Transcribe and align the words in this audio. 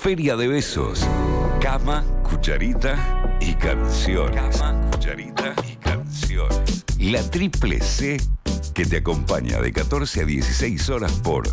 Feria 0.00 0.34
de 0.34 0.48
Besos. 0.48 1.06
Cama, 1.60 2.02
cucharita 2.22 3.36
y 3.38 3.52
canciones. 3.52 4.56
Cama, 4.56 4.90
cucharita 4.90 5.54
y 5.70 5.76
canciones. 5.76 6.86
La 6.98 7.22
triple 7.30 7.78
C 7.82 8.18
que 8.72 8.86
te 8.86 8.96
acompaña 8.96 9.60
de 9.60 9.70
14 9.70 10.22
a 10.22 10.24
16 10.24 10.88
horas 10.88 11.12
por 11.22 11.46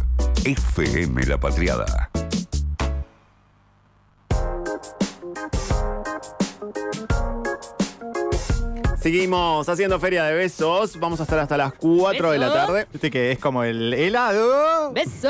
FM 0.46 1.26
La 1.26 1.38
Patriada. 1.38 2.10
Seguimos 9.02 9.68
haciendo 9.68 10.00
Feria 10.00 10.24
de 10.24 10.36
Besos. 10.36 10.98
Vamos 11.02 11.20
a 11.20 11.24
estar 11.24 11.40
hasta 11.40 11.58
las 11.58 11.74
4 11.74 12.32
de 12.32 12.38
la 12.38 12.54
tarde. 12.54 12.88
Viste 12.94 13.12
que 13.12 13.34
es 13.34 13.40
como 13.40 13.66
el 13.66 13.94
helado. 13.94 14.94
Beso. 14.94 15.28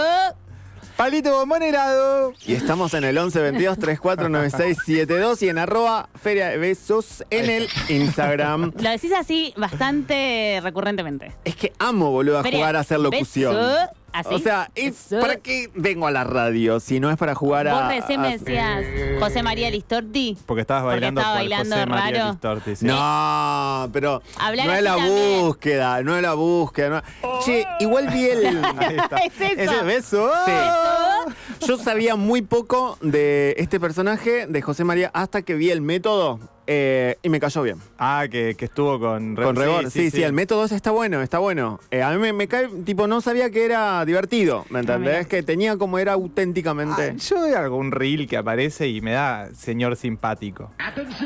Palito 0.98 1.32
bombón 1.32 1.62
helado. 1.62 2.34
Y 2.44 2.54
estamos 2.54 2.96
en 2.96 3.04
el 3.04 3.16
11 3.16 3.40
22 3.40 3.78
34 3.78 4.30
96 4.30 4.78
72 4.84 5.44
y 5.44 5.50
en 5.50 5.60
arroba 5.60 6.10
Feria 6.20 6.48
de 6.50 6.58
Besos 6.58 7.24
en 7.30 7.52
el 7.52 7.70
Instagram. 7.88 8.74
Lo 8.82 8.90
decís 8.90 9.12
así 9.14 9.54
bastante 9.58 10.60
recurrentemente. 10.64 11.34
Es 11.46 11.56
que 11.56 11.72
amo, 11.78 12.10
boludo, 12.10 12.40
a 12.40 12.44
Feria, 12.44 12.58
jugar 12.60 12.76
a 12.78 12.80
hacer 12.80 13.00
locución. 13.00 13.56
beso, 13.56 13.78
así. 14.20 14.34
O 14.34 14.40
sea, 14.40 14.70
es-. 14.76 15.08
¿para 15.22 15.38
qué 15.38 15.70
vengo 15.76 16.08
a 16.08 16.12
la 16.12 16.24
radio 16.24 16.80
si 16.80 17.00
no 17.00 17.10
es 17.10 17.18
para 17.18 17.36
jugar 17.36 17.68
a. 17.68 17.74
Vos 17.74 17.88
recién 17.96 18.22
me 18.22 18.28
a- 18.28 18.32
decías 18.38 18.84
José 19.20 19.44
María 19.44 19.70
Listorti. 19.70 20.38
Porque 20.46 20.62
estabas 20.62 20.84
Porque 20.84 20.96
bailando 20.96 21.22
estaba 21.22 21.36
bailando 21.38 21.76
José 21.76 21.86
María 21.88 22.20
raro. 22.20 22.32
Listorti, 22.32 22.76
sí. 22.76 22.86
No, 22.86 23.90
pero 23.94 24.22
Hablar 24.40 24.66
no 24.68 24.72
es 24.74 24.78
así 24.78 24.84
la 24.86 24.96
también. 24.96 25.42
búsqueda, 25.46 26.04
no 26.04 26.16
es 26.16 26.22
la 26.22 26.34
búsqueda. 26.34 27.04
no- 27.22 27.40
Che, 27.44 27.66
igual 27.80 28.08
vi 28.10 28.26
el. 28.26 28.46
Ahí 28.78 28.98
está. 28.98 29.18
Es 29.28 29.34
eso. 29.42 29.62
Ese 29.72 29.84
beso. 29.84 30.32
Sí. 30.46 31.66
Yo 31.68 31.78
sabía 31.78 32.16
muy 32.16 32.42
poco 32.42 32.98
de 33.02 33.56
este 33.58 33.80
personaje, 33.80 34.48
de 34.48 34.62
José 34.62 34.84
María, 34.84 35.10
hasta 35.14 35.42
que 35.42 35.56
vi 35.56 35.70
el 35.72 35.82
método 35.82 36.40
eh, 36.68 37.18
y 37.24 37.30
me 37.30 37.40
cayó 37.40 37.64
bien. 37.64 37.78
Ah, 37.98 38.26
que, 38.30 38.56
que 38.56 38.66
estuvo 38.66 39.00
con 39.00 39.36
Con 39.36 39.56
Rebor. 39.56 39.90
Sí, 39.90 40.12
sí, 40.12 40.22
el 40.22 40.34
método 40.34 40.66
ese 40.66 40.76
está 40.76 40.92
bueno, 40.92 41.22
está 41.22 41.40
bueno. 41.40 41.80
Eh, 41.92 42.04
a 42.04 42.12
mí 42.12 42.18
me, 42.18 42.34
me 42.34 42.48
cae, 42.48 42.68
tipo, 42.86 43.08
no 43.08 43.22
sabía 43.22 43.50
que 43.50 43.66
era 43.66 44.04
divertido, 44.06 44.66
¿me 44.70 44.80
entendés? 44.82 45.18
mira. 45.18 45.26
que 45.26 45.44
tenía 45.44 45.78
como 45.78 45.98
era 45.98 46.14
auténticamente. 46.14 47.12
Ah, 47.12 47.16
yo 47.16 47.42
veo 47.42 47.58
algún 47.58 47.92
reel 47.92 48.28
que 48.28 48.38
aparece 48.38 48.88
y 48.90 49.02
me 49.02 49.12
da 49.12 49.50
señor 49.56 49.96
simpático. 49.96 50.72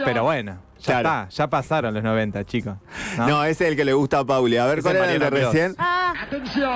Pero 0.06 0.24
bueno, 0.24 0.58
ya 0.82 1.00
Claro. 1.02 1.24
está, 1.24 1.30
ya 1.30 1.50
pasaron 1.50 1.94
los 1.94 2.04
90, 2.04 2.44
chicos. 2.46 2.76
¿no? 3.18 3.28
¿no? 3.28 3.44
ese 3.44 3.66
es 3.66 3.72
el 3.72 3.76
que 3.78 3.86
le 3.86 3.94
gusta 3.94 4.20
a 4.20 4.26
Pauli. 4.26 4.58
A 4.58 4.66
ver, 4.66 4.82
¿cuál 4.82 4.96
era 4.98 5.12
el 5.12 5.20
de 5.20 5.30
recién? 5.30 5.76
Ah, 5.78 6.14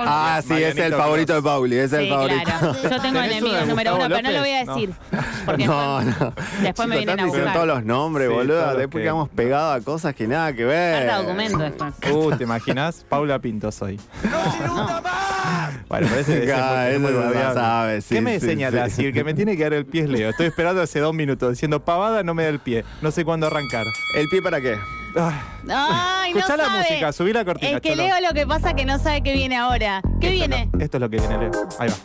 Ah, 0.06 0.40
sí, 0.42 0.54
es 0.54 0.60
el 0.70 0.74
Marianito 0.74 0.96
favorito 0.98 1.34
de 1.34 1.42
Pauli, 1.42 1.76
es 1.76 1.92
el 1.92 2.04
sí, 2.04 2.10
favorito. 2.10 2.42
claro. 2.44 2.72
Yo 2.74 2.88
tengo 2.88 3.00
¿Tenés 3.00 3.16
enemigos 3.32 3.50
uno 3.50 3.60
de 3.60 3.66
número 3.66 3.96
uno, 3.96 4.04
pero 4.08 4.22
no 4.22 4.30
lo 4.32 4.38
voy 4.40 4.50
a 4.50 4.64
decir. 4.64 4.90
Porque 5.44 5.66
No, 5.66 5.98
después, 6.00 6.20
no. 6.20 6.34
después 6.62 6.88
me 6.88 6.94
Chicos, 6.98 7.06
vienen 7.14 7.20
a 7.20 7.26
buscar. 7.26 7.52
todos 7.54 7.66
los 7.66 7.84
nombres, 7.84 8.28
Sí, 8.28 8.34
boludo. 8.34 8.66
Después 8.76 8.88
que- 8.90 9.02
quedamos 9.02 9.28
pegados 9.28 9.80
a 9.80 9.84
cosas 9.84 10.14
que 10.14 10.26
nada 10.26 10.52
que 10.52 10.64
ver. 10.64 11.06
Carta 11.06 11.22
documento 11.22 11.58
después. 11.58 11.94
Uh, 12.12 12.36
¿te 12.36 12.44
imaginas? 12.44 13.04
Paula 13.08 13.38
Pinto 13.38 13.70
soy. 13.72 14.00
Bueno, 15.88 16.08
parece 16.08 16.40
que 16.40 16.48
sabe, 16.48 18.00
sí, 18.00 18.16
¿Qué 18.16 18.20
me 18.20 18.40
sí, 18.40 18.46
señala, 18.46 18.88
sí. 18.88 18.96
Sir? 18.96 19.12
Que 19.14 19.22
me 19.22 19.34
tiene 19.34 19.56
que 19.56 19.62
dar 19.62 19.74
el 19.74 19.86
pie 19.86 20.02
es 20.02 20.08
Leo. 20.08 20.30
Estoy 20.30 20.46
esperando 20.46 20.82
hace 20.82 20.98
dos 20.98 21.14
minutos 21.14 21.50
diciendo 21.50 21.84
pavada, 21.84 22.24
no 22.24 22.34
me 22.34 22.42
da 22.42 22.48
el 22.48 22.58
pie. 22.58 22.84
No 23.02 23.10
sé 23.12 23.24
cuándo 23.24 23.46
arrancar. 23.46 23.86
¿El 24.14 24.28
pie 24.28 24.42
para 24.42 24.60
qué? 24.60 24.78
Ay, 25.68 26.32
no 26.32 26.38
Escuchá 26.38 26.56
la 26.56 26.66
sabe. 26.66 26.78
música, 26.78 27.12
subí 27.12 27.32
la 27.32 27.44
cortina, 27.44 27.76
Es 27.76 27.80
que 27.80 27.90
Cholo. 27.90 28.02
Leo 28.02 28.20
lo 28.20 28.34
que 28.34 28.46
pasa 28.46 28.74
que 28.74 28.84
no 28.84 28.98
sabe 28.98 29.22
qué 29.22 29.32
viene 29.32 29.56
ahora. 29.56 30.02
¿Qué 30.20 30.30
viene? 30.30 30.68
Esto 30.78 30.98
es 30.98 31.00
lo 31.00 31.08
que 31.08 31.18
viene, 31.18 31.38
Leo. 31.38 31.50
Ahí 31.78 31.88
va. 31.88 31.96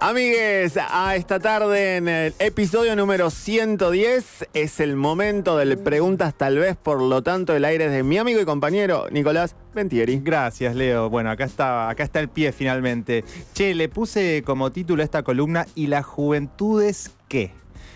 Amigues, 0.00 0.76
a 0.76 1.16
esta 1.16 1.38
tarde 1.38 1.96
en 1.96 2.08
el 2.08 2.34
episodio 2.38 2.94
número 2.94 3.30
110 3.30 4.48
es 4.52 4.80
el 4.80 4.96
momento 4.96 5.56
del 5.56 5.78
preguntas 5.78 6.34
tal 6.34 6.58
vez, 6.58 6.76
por 6.76 7.00
lo 7.00 7.22
tanto 7.22 7.54
el 7.56 7.64
aire 7.64 7.86
es 7.86 7.92
de 7.92 8.02
mi 8.02 8.18
amigo 8.18 8.38
y 8.38 8.44
compañero 8.44 9.06
Nicolás 9.10 9.54
Ventieri. 9.72 10.20
Gracias, 10.22 10.74
Leo. 10.74 11.08
Bueno, 11.08 11.30
acá 11.30 11.44
está, 11.44 11.88
acá 11.88 12.02
está 12.02 12.20
el 12.20 12.28
pie 12.28 12.52
finalmente. 12.52 13.24
Che, 13.54 13.74
le 13.74 13.88
puse 13.88 14.42
como 14.44 14.70
título 14.72 15.00
a 15.00 15.04
esta 15.04 15.22
columna 15.22 15.66
¿Y 15.74 15.86
las 15.86 16.04
juventudes 16.04 17.12
qué? 17.28 17.52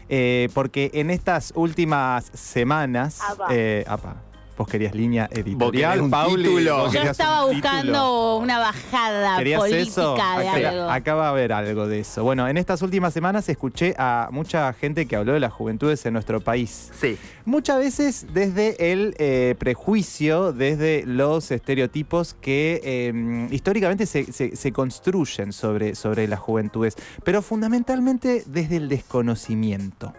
Eh, 0.09 0.49
porque 0.55 0.91
en 0.95 1.11
estas 1.11 1.53
últimas 1.55 2.31
semanas. 2.35 3.21
eh, 3.51 3.85
apa, 3.87 4.17
vos 4.59 4.67
querías 4.69 4.95
línea 4.95 5.29
editorial, 5.33 6.01
un 6.03 6.11
Pauli, 6.11 6.43
título. 6.43 6.91
Yo 6.93 7.03
estaba 7.03 7.45
un 7.47 7.55
título. 7.55 7.71
buscando 7.73 8.37
una 8.39 8.59
bajada 8.59 9.39
¿Querías 9.39 9.61
política 9.61 9.83
eso? 9.83 10.15
de 10.15 10.21
Acá, 10.49 10.69
algo. 10.71 10.91
acá 10.91 11.15
va 11.15 11.27
a 11.27 11.31
haber 11.31 11.53
algo 11.53 11.87
de 11.87 12.01
eso. 12.01 12.25
Bueno, 12.25 12.49
en 12.49 12.57
estas 12.57 12.83
últimas 12.83 13.15
semanas 13.15 13.49
escuché 13.49 13.95
a 13.99 14.29
mucha 14.33 14.73
gente 14.73 15.07
que 15.07 15.15
habló 15.17 15.33
de 15.33 15.41
las 15.41 15.53
juventudes 15.53 16.05
en 16.07 16.13
nuestro 16.13 16.41
país. 16.41 16.91
Sí. 17.01 17.17
Muchas 17.45 17.79
veces 17.79 18.27
desde 18.35 18.93
el 18.93 19.15
eh, 19.19 19.55
prejuicio, 19.59 20.53
desde 20.53 21.05
los 21.07 21.51
estereotipos 21.51 22.35
que 22.35 22.81
eh, 22.85 23.49
históricamente 23.53 24.07
se, 24.07 24.31
se- 24.33 24.57
se 24.57 24.73
construyen 24.73 25.53
sobre, 25.53 25.95
sobre 25.95 26.27
las 26.29 26.41
juventudes, 26.41 26.97
pero 27.25 27.43
fundamentalmente 27.43 28.43
desde 28.47 28.77
el 28.77 28.89
desconocimiento. 28.89 30.13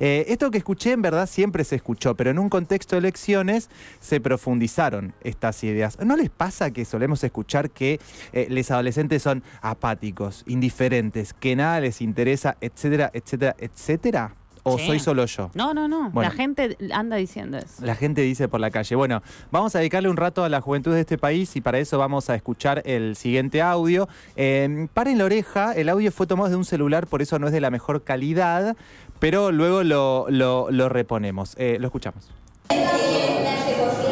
Eh, 0.00 0.26
esto 0.28 0.50
que 0.50 0.58
escuché 0.58 0.92
en 0.92 1.02
verdad 1.02 1.28
siempre 1.28 1.64
se 1.64 1.76
escuchó, 1.76 2.14
pero 2.16 2.30
en 2.30 2.38
un 2.38 2.48
contexto 2.48 2.96
de 2.96 3.00
elecciones 3.00 3.70
se 4.00 4.20
profundizaron 4.20 5.12
estas 5.22 5.62
ideas. 5.64 5.98
¿No 6.04 6.16
les 6.16 6.30
pasa 6.30 6.70
que 6.70 6.84
solemos 6.84 7.22
escuchar 7.24 7.70
que 7.70 8.00
eh, 8.32 8.46
los 8.50 8.70
adolescentes 8.70 9.22
son 9.22 9.42
apáticos, 9.62 10.44
indiferentes, 10.46 11.34
que 11.34 11.56
nada 11.56 11.80
les 11.80 12.00
interesa, 12.00 12.56
etcétera, 12.60 13.10
etcétera, 13.12 13.56
etcétera? 13.58 14.34
¿O 14.66 14.78
Sí. 14.78 14.86
soy 14.86 14.98
solo 14.98 15.26
yo? 15.26 15.50
No, 15.52 15.74
no, 15.74 15.88
no. 15.88 16.08
Bueno. 16.10 16.30
La 16.30 16.34
gente 16.34 16.74
anda 16.94 17.16
diciendo 17.16 17.58
eso. 17.58 17.84
La 17.84 17.94
gente 17.94 18.22
dice 18.22 18.48
por 18.48 18.60
la 18.60 18.70
calle. 18.70 18.96
Bueno, 18.96 19.22
vamos 19.50 19.74
a 19.76 19.80
dedicarle 19.80 20.08
un 20.08 20.16
rato 20.16 20.42
a 20.42 20.48
la 20.48 20.62
juventud 20.62 20.94
de 20.94 21.00
este 21.00 21.18
país 21.18 21.54
y 21.56 21.60
para 21.60 21.78
eso 21.78 21.98
vamos 21.98 22.30
a 22.30 22.34
escuchar 22.34 22.80
el 22.86 23.14
siguiente 23.14 23.60
audio. 23.60 24.08
Eh, 24.36 24.86
paren 24.94 25.18
la 25.18 25.26
oreja, 25.26 25.72
el 25.74 25.90
audio 25.90 26.10
fue 26.10 26.26
tomado 26.26 26.48
de 26.48 26.56
un 26.56 26.64
celular, 26.64 27.06
por 27.06 27.20
eso 27.20 27.38
no 27.38 27.48
es 27.48 27.52
de 27.52 27.60
la 27.60 27.70
mejor 27.70 28.04
calidad, 28.04 28.74
pero 29.18 29.52
luego 29.52 29.82
lo, 29.82 30.26
lo- 30.30 30.70
lo 30.70 30.88
reponemos. 30.88 31.54
Eh, 31.58 31.76
lo 31.78 31.88
escuchamos. 31.88 32.30
Bueno, 32.68 34.03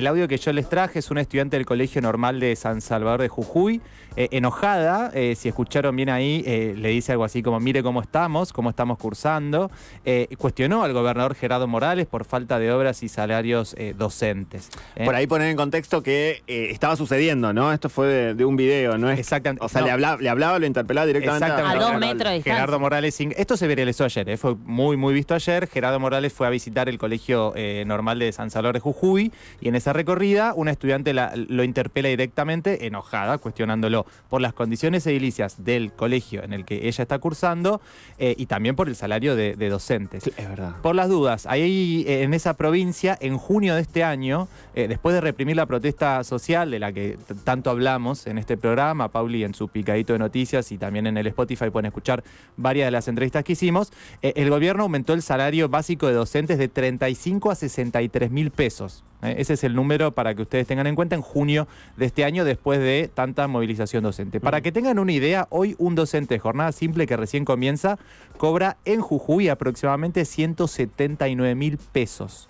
el 0.00 0.06
audio 0.06 0.26
que 0.28 0.36
yo 0.38 0.52
les 0.52 0.68
traje. 0.68 0.98
Es 0.98 1.10
una 1.10 1.20
estudiante 1.20 1.56
del 1.56 1.66
Colegio 1.66 2.02
Normal 2.02 2.40
de 2.40 2.56
San 2.56 2.80
Salvador 2.80 3.20
de 3.22 3.28
Jujuy. 3.28 3.80
eh, 4.16 4.26
enojada, 4.32 5.12
eh, 5.14 5.36
si 5.36 5.48
escucharon 5.48 5.94
bien 5.94 6.08
ahí, 6.10 6.42
eh, 6.44 6.74
le 6.76 6.88
dice 6.88 7.12
algo 7.12 7.22
así 7.22 7.44
como, 7.44 7.60
mire 7.60 7.80
cómo 7.84 8.02
estamos, 8.02 8.52
cómo 8.52 8.68
estamos 8.70 8.98
cursando. 8.98 9.70
Eh, 10.04 10.26
cuestionó 10.36 10.82
al 10.82 10.92
gobernador 10.92 11.36
Gerardo 11.36 11.68
Morales 11.68 12.06
por 12.08 12.24
falta 12.24 12.58
de 12.58 12.72
obras 12.72 13.04
y 13.04 13.08
salarios 13.08 13.74
eh, 13.78 13.94
docentes. 13.96 14.68
¿eh? 14.96 15.04
Por 15.04 15.14
ahí 15.14 15.28
poner 15.28 15.48
en 15.48 15.56
contexto 15.56 16.02
que 16.02 16.42
eh, 16.48 16.68
estaba 16.72 16.96
sucediendo, 16.96 17.52
¿no? 17.52 17.72
Esto 17.72 17.88
fue 17.88 18.08
de, 18.08 18.34
de 18.34 18.44
un 18.44 18.56
video, 18.56 18.98
¿no 18.98 19.08
es? 19.10 19.18
Exactamente. 19.20 19.64
O 19.64 19.68
sea, 19.68 19.80
No. 19.82 19.86
le, 19.86 19.92
hablaba, 19.92 20.20
le 20.20 20.28
hablaba, 20.28 20.58
lo 20.58 20.66
interpelaba 20.66 21.06
directamente. 21.06 21.46
Exactamente. 21.46 21.76
A 21.76 21.80
dos 21.80 21.90
Gerardo. 21.92 22.06
metros 22.14 22.32
de. 22.32 22.42
Gerardo 22.42 22.80
Morales, 22.80 23.20
ing- 23.20 23.34
esto 23.36 23.56
se 23.56 23.68
viralizó 23.68 24.04
ayer, 24.04 24.28
eh, 24.28 24.36
fue 24.36 24.56
muy 24.56 24.96
muy 24.96 25.14
visto 25.14 25.34
ayer. 25.36 25.68
Gerardo 25.68 26.00
Morales 26.00 26.32
fue 26.32 26.48
a 26.48 26.50
visitar 26.50 26.88
el 26.88 26.98
colegio 26.98 27.52
eh, 27.54 27.84
normal 27.86 28.18
de 28.18 28.32
San 28.32 28.50
Salvador 28.50 28.74
de 28.74 28.80
Jujuy 28.80 29.30
y 29.60 29.68
en 29.68 29.76
esa 29.76 29.89
recorrida 29.92 30.52
una 30.54 30.70
estudiante 30.70 31.12
la- 31.14 31.32
lo 31.36 31.64
interpela 31.64 32.08
directamente, 32.08 32.86
enojada, 32.86 33.38
cuestionándolo 33.38 34.06
por 34.28 34.40
las 34.40 34.52
condiciones 34.52 35.06
edilicias 35.06 35.64
del 35.64 35.92
colegio 35.92 36.42
en 36.42 36.52
el 36.52 36.64
que 36.64 36.88
ella 36.88 37.02
está 37.02 37.18
cursando 37.18 37.80
eh, 38.18 38.34
y 38.38 38.46
también 38.46 38.76
por 38.76 38.88
el 38.88 38.96
salario 38.96 39.36
de, 39.36 39.54
de 39.56 39.68
docentes. 39.68 40.24
Sí, 40.24 40.32
es 40.36 40.48
verdad. 40.48 40.76
Por 40.82 40.94
las 40.94 41.08
dudas, 41.08 41.46
ahí 41.46 42.04
eh, 42.06 42.22
en 42.22 42.34
esa 42.34 42.54
provincia, 42.54 43.16
en 43.20 43.36
junio 43.38 43.74
de 43.74 43.82
este 43.82 44.04
año, 44.04 44.48
eh, 44.74 44.88
después 44.88 45.14
de 45.14 45.20
reprimir 45.20 45.56
la 45.56 45.66
protesta 45.66 46.22
social 46.24 46.70
de 46.70 46.78
la 46.78 46.92
que 46.92 47.18
tanto 47.44 47.70
hablamos 47.70 48.26
en 48.26 48.38
este 48.38 48.56
programa, 48.56 49.08
Pauli 49.08 49.44
en 49.44 49.54
su 49.54 49.68
picadito 49.68 50.12
de 50.12 50.18
noticias 50.18 50.70
y 50.72 50.78
también 50.78 51.06
en 51.06 51.16
el 51.16 51.26
Spotify 51.28 51.70
pueden 51.70 51.86
escuchar 51.86 52.22
varias 52.56 52.86
de 52.86 52.90
las 52.90 53.08
entrevistas 53.08 53.44
que 53.44 53.52
hicimos, 53.52 53.92
eh, 54.22 54.32
el 54.36 54.50
gobierno 54.50 54.84
aumentó 54.84 55.12
el 55.12 55.22
salario 55.22 55.68
básico 55.68 56.06
de 56.06 56.14
docentes 56.14 56.58
de 56.58 56.68
35 56.68 57.50
a 57.50 57.54
63 57.54 58.30
mil 58.30 58.50
pesos. 58.50 59.04
¿Eh? 59.22 59.34
Ese 59.38 59.54
es 59.54 59.64
el 59.64 59.74
número 59.74 60.12
para 60.12 60.34
que 60.34 60.42
ustedes 60.42 60.66
tengan 60.66 60.86
en 60.86 60.94
cuenta 60.94 61.16
en 61.16 61.22
junio 61.22 61.68
de 61.96 62.06
este 62.06 62.24
año 62.24 62.44
después 62.44 62.80
de 62.80 63.10
tanta 63.12 63.46
movilización 63.48 64.02
docente. 64.02 64.40
Para 64.40 64.60
que 64.60 64.72
tengan 64.72 64.98
una 64.98 65.12
idea, 65.12 65.46
hoy 65.50 65.74
un 65.78 65.94
docente 65.94 66.34
de 66.34 66.38
jornada 66.38 66.72
simple 66.72 67.06
que 67.06 67.16
recién 67.16 67.44
comienza 67.44 67.98
cobra 68.36 68.78
en 68.84 69.00
Jujuy 69.00 69.48
aproximadamente 69.48 70.24
179 70.24 71.54
mil 71.54 71.78
pesos. 71.78 72.48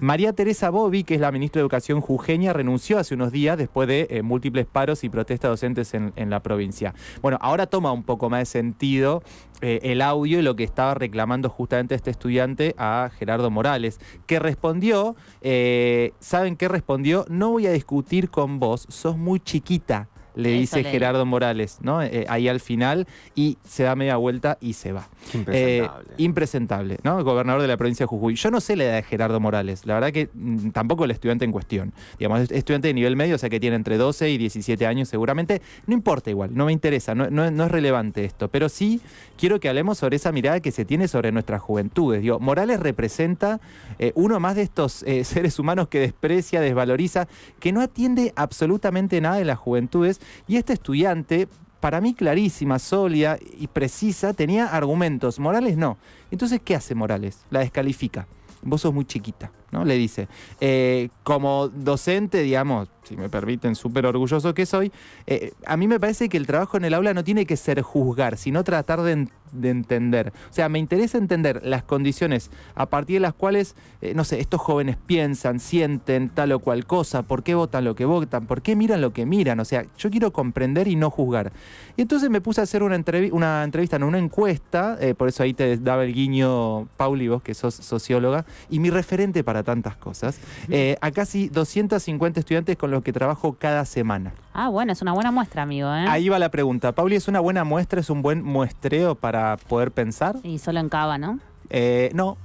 María 0.00 0.32
Teresa 0.32 0.70
Bobby, 0.70 1.04
que 1.04 1.14
es 1.14 1.20
la 1.20 1.30
ministra 1.30 1.60
de 1.60 1.62
Educación 1.62 2.00
jujeña, 2.00 2.52
renunció 2.52 2.98
hace 2.98 3.14
unos 3.14 3.30
días 3.30 3.56
después 3.56 3.86
de 3.86 4.08
eh, 4.10 4.22
múltiples 4.22 4.66
paros 4.66 5.04
y 5.04 5.08
protestas 5.08 5.50
docentes 5.50 5.94
en, 5.94 6.12
en 6.16 6.30
la 6.30 6.40
provincia. 6.40 6.94
Bueno, 7.22 7.38
ahora 7.40 7.66
toma 7.66 7.92
un 7.92 8.02
poco 8.02 8.28
más 8.30 8.40
de 8.40 8.46
sentido 8.46 9.22
eh, 9.60 9.80
el 9.82 10.02
audio 10.02 10.38
y 10.38 10.42
lo 10.42 10.54
que 10.54 10.64
estaba 10.64 10.94
reclamando 10.94 11.48
justamente 11.48 11.94
este 11.94 12.10
estudiante 12.10 12.74
a 12.78 13.10
Gerardo 13.18 13.50
Morales, 13.50 13.98
que 14.26 14.38
respondió, 14.38 15.16
eh, 15.40 16.12
¿saben 16.20 16.56
qué 16.56 16.68
respondió? 16.68 17.24
No 17.28 17.50
voy 17.50 17.66
a 17.66 17.72
discutir 17.72 18.30
con 18.30 18.60
vos, 18.60 18.86
sos 18.88 19.16
muy 19.16 19.40
chiquita. 19.40 20.08
Le 20.38 20.50
Eso 20.54 20.60
dice 20.60 20.82
leí. 20.82 20.92
Gerardo 20.92 21.26
Morales, 21.26 21.78
¿no? 21.82 22.00
Eh, 22.02 22.24
ahí 22.28 22.48
al 22.48 22.60
final, 22.60 23.06
y 23.34 23.58
se 23.66 23.82
da 23.82 23.94
media 23.96 24.16
vuelta 24.16 24.56
y 24.60 24.74
se 24.74 24.92
va. 24.92 25.08
Impresentable. 25.34 26.08
Eh, 26.10 26.14
impresentable, 26.18 26.98
¿no? 27.02 27.18
El 27.18 27.24
gobernador 27.24 27.60
de 27.60 27.68
la 27.68 27.76
provincia 27.76 28.04
de 28.04 28.08
Jujuy. 28.08 28.34
Yo 28.36 28.50
no 28.50 28.60
sé 28.60 28.76
la 28.76 28.84
edad 28.84 28.94
de 28.94 29.02
Gerardo 29.02 29.40
Morales, 29.40 29.84
la 29.84 29.94
verdad 29.94 30.12
que 30.12 30.28
mm, 30.32 30.70
tampoco 30.70 31.04
el 31.04 31.10
estudiante 31.10 31.44
en 31.44 31.50
cuestión. 31.52 31.92
Digamos, 32.18 32.40
es 32.42 32.50
estudiante 32.52 32.88
de 32.88 32.94
nivel 32.94 33.16
medio, 33.16 33.34
o 33.34 33.38
sea 33.38 33.50
que 33.50 33.58
tiene 33.58 33.76
entre 33.76 33.96
12 33.98 34.30
y 34.30 34.38
17 34.38 34.86
años 34.86 35.08
seguramente. 35.08 35.60
No 35.86 35.94
importa 35.94 36.30
igual, 36.30 36.50
no 36.54 36.66
me 36.66 36.72
interesa, 36.72 37.14
no, 37.14 37.28
no- 37.30 37.50
no 37.50 37.64
es 37.64 37.70
relevante 37.70 38.24
esto, 38.24 38.48
pero 38.48 38.68
sí 38.68 39.00
quiero 39.36 39.58
que 39.60 39.68
hablemos 39.68 39.98
sobre 39.98 40.16
esa 40.16 40.30
mirada 40.32 40.60
que 40.60 40.70
se 40.70 40.84
tiene 40.84 41.08
sobre 41.08 41.32
nuestras 41.32 41.60
juventudes. 41.60 42.22
Digo, 42.22 42.38
Morales 42.38 42.78
representa 42.80 43.60
eh, 43.98 44.12
uno 44.14 44.38
más 44.40 44.54
de 44.54 44.62
estos 44.62 45.02
eh, 45.02 45.24
seres 45.24 45.58
humanos 45.58 45.88
que 45.88 45.98
desprecia, 45.98 46.60
desvaloriza, 46.60 47.26
que 47.58 47.72
no 47.72 47.80
atiende 47.80 48.32
absolutamente 48.36 49.20
nada 49.20 49.36
de 49.36 49.44
las 49.44 49.58
juventudes 49.58 50.20
y 50.46 50.56
este 50.56 50.72
estudiante 50.72 51.48
para 51.80 52.00
mí 52.00 52.14
clarísima, 52.14 52.78
sólida 52.78 53.38
y 53.58 53.68
precisa, 53.68 54.32
tenía 54.34 54.66
argumentos. 54.66 55.38
Morales 55.38 55.76
no. 55.76 55.96
Entonces, 56.30 56.60
¿qué 56.64 56.74
hace 56.74 56.94
Morales? 56.94 57.44
La 57.50 57.60
descalifica. 57.60 58.26
Vos 58.62 58.80
sos 58.80 58.92
muy 58.92 59.04
chiquita, 59.04 59.52
¿no? 59.70 59.84
Le 59.84 59.96
dice. 59.96 60.28
Eh, 60.60 61.08
como 61.22 61.68
docente, 61.68 62.42
digamos, 62.42 62.88
si 63.04 63.16
me 63.16 63.28
permiten, 63.28 63.74
súper 63.74 64.04
orgulloso 64.06 64.52
que 64.54 64.66
soy, 64.66 64.92
eh, 65.26 65.52
a 65.66 65.76
mí 65.76 65.88
me 65.88 65.98
parece 65.98 66.28
que 66.28 66.36
el 66.36 66.46
trabajo 66.46 66.76
en 66.76 66.84
el 66.84 66.94
aula 66.94 67.14
no 67.14 67.24
tiene 67.24 67.46
que 67.46 67.56
ser 67.56 67.80
juzgar, 67.82 68.36
sino 68.36 68.64
tratar 68.64 69.00
de, 69.02 69.12
en- 69.12 69.30
de 69.52 69.70
entender. 69.70 70.30
O 70.50 70.52
sea, 70.52 70.68
me 70.68 70.78
interesa 70.78 71.16
entender 71.16 71.62
las 71.64 71.82
condiciones 71.82 72.50
a 72.74 72.84
partir 72.84 73.16
de 73.16 73.20
las 73.20 73.32
cuales, 73.32 73.76
eh, 74.02 74.12
no 74.14 74.24
sé, 74.24 74.40
estos 74.40 74.60
jóvenes 74.60 74.98
piensan, 75.06 75.58
sienten 75.58 76.28
tal 76.28 76.52
o 76.52 76.58
cual 76.58 76.84
cosa, 76.84 77.22
por 77.22 77.42
qué 77.42 77.54
votan 77.54 77.84
lo 77.84 77.94
que 77.94 78.04
votan, 78.04 78.46
por 78.46 78.60
qué 78.60 78.76
miran 78.76 79.00
lo 79.00 79.14
que 79.14 79.24
miran. 79.24 79.58
O 79.60 79.64
sea, 79.64 79.86
yo 79.96 80.10
quiero 80.10 80.30
comprender 80.32 80.86
y 80.86 80.96
no 80.96 81.08
juzgar. 81.10 81.50
Y 81.96 82.02
entonces 82.02 82.28
me 82.28 82.42
puse 82.42 82.60
a 82.60 82.64
hacer 82.64 82.82
una, 82.82 83.02
una 83.32 83.64
entrevista, 83.64 83.96
en 83.96 84.02
una 84.02 84.18
encuesta, 84.18 84.98
por 85.16 85.28
eso 85.28 85.42
ahí 85.42 85.54
te 85.54 85.78
daba 85.78 86.04
el 86.04 86.12
guiño, 86.12 86.86
Pauli, 86.98 87.28
vos 87.28 87.42
que 87.42 87.54
sos 87.54 87.74
socióloga, 87.74 88.44
y 88.68 88.80
mi 88.80 88.90
referente 88.90 89.42
para 89.44 89.57
tantas 89.62 89.96
cosas, 89.96 90.38
eh, 90.68 90.96
a 91.00 91.10
casi 91.10 91.48
250 91.48 92.40
estudiantes 92.40 92.76
con 92.76 92.90
los 92.90 93.02
que 93.02 93.12
trabajo 93.12 93.56
cada 93.58 93.84
semana. 93.84 94.32
Ah, 94.52 94.68
bueno, 94.68 94.92
es 94.92 95.02
una 95.02 95.12
buena 95.12 95.30
muestra, 95.30 95.62
amigo, 95.62 95.88
¿eh? 95.94 96.06
Ahí 96.08 96.28
va 96.28 96.38
la 96.38 96.50
pregunta. 96.50 96.92
Pauli, 96.92 97.16
¿es 97.16 97.28
una 97.28 97.40
buena 97.40 97.64
muestra, 97.64 98.00
es 98.00 98.10
un 98.10 98.22
buen 98.22 98.42
muestreo 98.42 99.14
para 99.14 99.56
poder 99.56 99.92
pensar? 99.92 100.36
Y 100.42 100.58
solo 100.58 100.80
en 100.80 100.88
Cava, 100.88 101.18
¿no? 101.18 101.38
Eh, 101.70 102.10
no. 102.14 102.36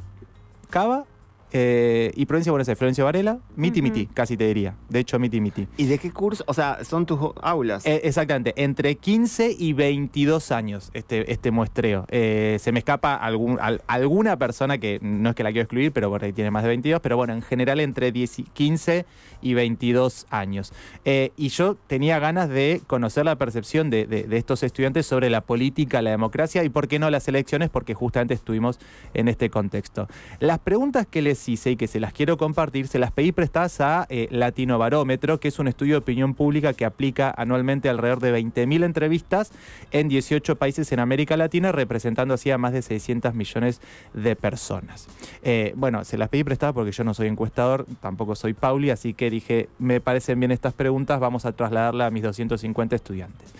Cava 0.69 1.05
eh, 1.53 2.11
y 2.15 2.25
Provincia 2.25 2.49
de 2.49 2.51
Buenos 2.53 2.67
Aires, 2.67 2.79
Florencio 2.79 3.05
Varela, 3.05 3.39
miti 3.55 4.07
casi 4.13 4.35
te 4.35 4.45
diría. 4.47 4.75
De 4.89 4.99
hecho, 4.99 5.19
miti 5.19 5.39
miti. 5.39 5.67
¿Y 5.77 5.85
de 5.85 5.97
qué 5.99 6.11
curso? 6.11 6.43
O 6.47 6.53
sea, 6.53 6.83
son 6.83 7.05
tus 7.05 7.19
aulas. 7.41 7.85
Eh, 7.85 8.01
exactamente, 8.03 8.53
entre 8.57 8.95
15 8.95 9.55
y 9.57 9.73
22 9.73 10.51
años 10.51 10.89
este, 10.93 11.31
este 11.31 11.51
muestreo. 11.51 12.05
Eh, 12.09 12.57
se 12.59 12.71
me 12.71 12.79
escapa 12.79 13.15
algún, 13.15 13.59
al- 13.61 13.81
alguna 13.87 14.37
persona 14.37 14.77
que 14.79 14.99
no 15.01 15.29
es 15.29 15.35
que 15.35 15.43
la 15.43 15.51
quiero 15.51 15.63
excluir, 15.63 15.91
pero 15.91 16.09
por 16.09 16.23
ahí 16.23 16.33
tiene 16.33 16.49
más 16.51 16.63
de 16.63 16.69
22, 16.69 16.99
pero 17.01 17.17
bueno, 17.17 17.33
en 17.33 17.41
general 17.43 17.79
entre 17.79 18.11
10 18.11 18.39
y 18.39 18.43
15 18.43 19.05
y 19.41 19.53
22 19.53 20.25
años. 20.29 20.73
Y 21.05 21.49
yo 21.49 21.75
tenía 21.87 22.17
ganas 22.19 22.49
de 22.49 22.81
conocer 22.87 23.25
la 23.25 23.35
percepción 23.37 23.89
de, 23.89 24.05
de- 24.07 24.23
de 24.23 24.37
estos 24.37 24.63
estudiantes 24.63 25.05
sobre 25.05 25.29
la 25.29 25.41
política, 25.41 26.01
la 26.01 26.09
democracia 26.11 26.63
y 26.63 26.69
por 26.69 26.87
qué 26.87 26.97
no 26.99 27.09
las 27.09 27.27
elecciones, 27.27 27.69
porque 27.69 27.93
justamente 27.93 28.33
estuvimos 28.33 28.79
en 29.13 29.27
este 29.27 29.49
contexto. 29.49 30.07
Las 30.39 30.59
preguntas 30.59 31.05
que 31.05 31.21
les 31.21 31.42
y 31.47 31.75
que 31.75 31.87
se 31.87 31.99
las 31.99 32.13
quiero 32.13 32.37
compartir, 32.37 32.87
se 32.87 32.99
las 32.99 33.11
pedí 33.11 33.31
prestadas 33.31 33.81
a 33.81 34.05
eh, 34.09 34.27
Latino 34.31 34.77
Barómetro, 34.77 35.39
que 35.39 35.49
es 35.49 35.59
un 35.59 35.67
estudio 35.67 35.95
de 35.95 35.97
opinión 35.97 36.33
pública 36.35 36.73
que 36.73 36.85
aplica 36.85 37.33
anualmente 37.35 37.89
alrededor 37.89 38.19
de 38.19 38.33
20.000 38.39 38.83
entrevistas 38.83 39.51
en 39.91 40.07
18 40.07 40.55
países 40.55 40.91
en 40.91 40.99
América 40.99 41.35
Latina, 41.35 41.71
representando 41.71 42.33
así 42.33 42.51
a 42.51 42.57
más 42.57 42.73
de 42.73 42.81
600 42.81 43.33
millones 43.33 43.81
de 44.13 44.35
personas. 44.35 45.07
Eh, 45.41 45.73
bueno, 45.75 46.05
se 46.05 46.17
las 46.17 46.29
pedí 46.29 46.43
prestadas 46.43 46.73
porque 46.73 46.91
yo 46.91 47.03
no 47.03 47.13
soy 47.13 47.27
encuestador, 47.27 47.85
tampoco 47.99 48.35
soy 48.35 48.53
Pauli, 48.53 48.89
así 48.89 49.13
que 49.13 49.29
dije, 49.29 49.69
me 49.79 49.99
parecen 49.99 50.39
bien 50.39 50.51
estas 50.51 50.73
preguntas, 50.73 51.19
vamos 51.19 51.45
a 51.45 51.51
trasladarla 51.51 52.07
a 52.07 52.11
mis 52.11 52.23
250 52.23 52.95
estudiantes. 52.95 53.53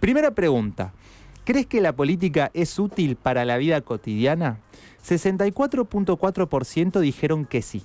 Primera 0.00 0.32
pregunta. 0.32 0.92
¿Crees 1.44 1.66
que 1.66 1.80
la 1.80 1.94
política 1.94 2.50
es 2.52 2.78
útil 2.78 3.16
para 3.16 3.46
la 3.46 3.56
vida 3.56 3.80
cotidiana? 3.80 4.58
64.4% 5.04 7.00
dijeron 7.00 7.44
que 7.44 7.62
sí. 7.62 7.82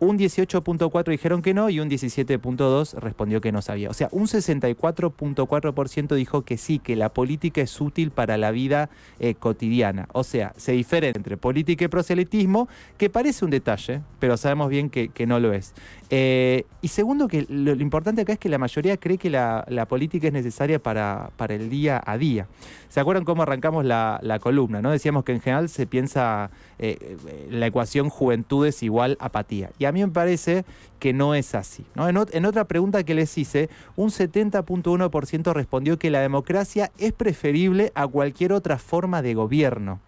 Un 0.00 0.16
18.4 0.16 1.10
dijeron 1.10 1.42
que 1.42 1.54
no 1.54 1.68
y 1.70 1.80
un 1.80 1.90
17.2 1.90 2.94
respondió 2.94 3.40
que 3.40 3.50
no 3.50 3.62
sabía. 3.62 3.90
O 3.90 3.94
sea, 3.94 4.08
un 4.12 4.26
64.4% 4.26 6.14
dijo 6.14 6.42
que 6.42 6.56
sí, 6.56 6.78
que 6.78 6.94
la 6.94 7.12
política 7.12 7.60
es 7.62 7.80
útil 7.80 8.12
para 8.12 8.36
la 8.36 8.52
vida 8.52 8.90
eh, 9.18 9.34
cotidiana. 9.34 10.08
O 10.12 10.22
sea, 10.22 10.52
se 10.56 10.72
diferencia 10.72 11.18
entre 11.18 11.36
política 11.36 11.84
y 11.84 11.88
proselitismo, 11.88 12.68
que 12.96 13.10
parece 13.10 13.44
un 13.44 13.50
detalle, 13.50 14.02
pero 14.20 14.36
sabemos 14.36 14.68
bien 14.68 14.88
que, 14.88 15.08
que 15.08 15.26
no 15.26 15.40
lo 15.40 15.52
es. 15.52 15.74
Eh, 16.10 16.64
y 16.80 16.88
segundo, 16.88 17.26
que 17.26 17.46
lo, 17.48 17.72
importante 17.72 18.22
acá 18.22 18.34
es 18.34 18.38
que 18.38 18.48
la 18.48 18.58
mayoría 18.58 18.96
cree 18.96 19.18
que 19.18 19.30
la, 19.30 19.64
la 19.68 19.86
política 19.86 20.28
es 20.28 20.32
necesaria 20.32 20.78
para, 20.78 21.30
para 21.36 21.54
el 21.54 21.70
día 21.70 22.00
a 22.04 22.16
día. 22.16 22.46
¿Se 22.88 23.00
acuerdan 23.00 23.24
cómo 23.24 23.42
arrancamos 23.42 23.84
la, 23.84 24.20
la 24.22 24.38
columna? 24.38 24.80
¿no? 24.80 24.90
Decíamos 24.90 25.24
que 25.24 25.32
en 25.32 25.40
general 25.40 25.68
se 25.68 25.86
piensa 25.86 26.50
eh, 26.78 27.16
la 27.50 27.66
ecuación 27.66 28.08
juventudes 28.08 28.82
igual 28.82 29.16
apatía. 29.20 29.70
A 29.88 29.92
mí 29.92 30.00
me 30.04 30.08
parece 30.12 30.64
que 30.98 31.12
no 31.12 31.34
es 31.34 31.54
así. 31.54 31.84
¿no? 31.94 32.08
En, 32.08 32.16
ot- 32.16 32.30
en 32.32 32.44
otra 32.44 32.64
pregunta 32.66 33.02
que 33.04 33.14
les 33.14 33.36
hice, 33.38 33.68
un 33.96 34.10
70.1% 34.10 35.52
respondió 35.52 35.98
que 35.98 36.10
la 36.10 36.20
democracia 36.20 36.90
es 36.98 37.12
preferible 37.12 37.92
a 37.94 38.06
cualquier 38.06 38.52
otra 38.52 38.78
forma 38.78 39.22
de 39.22 39.34
gobierno. 39.34 40.00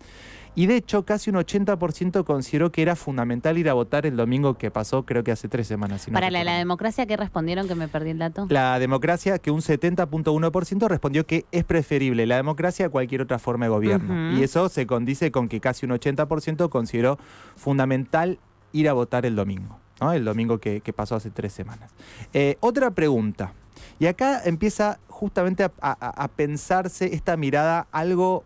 Y 0.56 0.66
de 0.66 0.74
hecho, 0.74 1.04
casi 1.04 1.30
un 1.30 1.36
80% 1.36 2.24
consideró 2.24 2.72
que 2.72 2.82
era 2.82 2.96
fundamental 2.96 3.56
ir 3.56 3.68
a 3.68 3.72
votar 3.72 4.04
el 4.04 4.16
domingo 4.16 4.54
que 4.58 4.68
pasó, 4.72 5.04
creo 5.06 5.22
que 5.22 5.30
hace 5.30 5.48
tres 5.48 5.68
semanas. 5.68 6.02
si 6.02 6.10
no 6.10 6.14
Para 6.16 6.28
la, 6.28 6.42
democracia, 6.58 7.06
¿qué 7.06 7.16
respondieron 7.16 7.68
que 7.68 7.76
me 7.76 7.86
perdí 7.86 8.10
el 8.10 8.18
dato? 8.18 8.46
La 8.50 8.76
democracia, 8.80 9.38
que 9.38 9.52
un 9.52 9.60
70.1% 9.60 10.88
respondió 10.88 11.24
que 11.24 11.44
es 11.52 11.62
preferible 11.62 12.26
la 12.26 12.34
democracia 12.34 12.86
a 12.86 12.88
cualquier 12.88 13.22
otra 13.22 13.38
forma 13.38 13.66
de 13.66 13.70
gobierno. 13.70 14.36
Y 14.36 14.42
eso 14.42 14.68
se 14.68 14.88
condice 14.88 15.30
con 15.30 15.48
que 15.48 15.60
casi 15.60 15.86
un 15.86 15.92
80% 15.92 16.68
consideró 16.68 17.16
fundamental 17.54 18.40
ir 18.72 18.88
a 18.88 18.92
votar 18.92 19.26
el 19.26 19.36
domingo, 19.36 19.78
¿no? 20.00 20.12
el 20.12 20.24
domingo 20.24 20.58
que, 20.58 20.80
que 20.80 20.92
pasó 20.92 21.16
hace 21.16 21.30
tres 21.30 21.52
semanas. 21.52 21.90
Eh, 22.32 22.56
otra 22.60 22.90
pregunta. 22.90 23.52
Y 23.98 24.06
acá 24.06 24.42
empieza 24.44 24.98
justamente 25.08 25.64
a, 25.64 25.70
a- 25.80 25.92
a 26.24 26.28
pensarse 26.28 27.14
esta 27.14 27.36
mirada 27.36 27.86
algo 27.92 28.44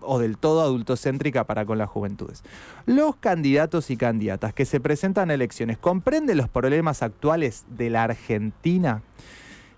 o 0.00 0.18
del 0.18 0.36
todo 0.38 0.60
adultocéntrica 0.62 1.44
para 1.44 1.64
con 1.64 1.78
las 1.78 1.88
juventudes. 1.88 2.44
Los 2.84 3.16
candidatos 3.16 3.90
y 3.90 3.96
candidatas 3.96 4.52
que 4.52 4.64
se 4.64 4.78
presentan 4.78 5.30
a 5.30 5.34
elecciones 5.34 5.78
comprenden 5.78 6.36
los 6.36 6.48
problemas 6.48 7.02
actuales 7.02 7.64
de 7.68 7.90
la 7.90 8.04
Argentina. 8.04 9.02